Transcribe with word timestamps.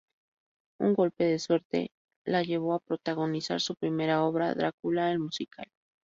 Un 0.79 0.95
golpe 0.95 1.25
de 1.25 1.37
suerte 1.37 1.91
la 2.25 2.41
llevó 2.41 2.73
a 2.73 2.79
protagonizar 2.79 3.61
su 3.61 3.75
primera 3.75 4.23
obra 4.23 4.55
"Drácula, 4.55 5.11
el 5.11 5.19
musical". 5.19 5.67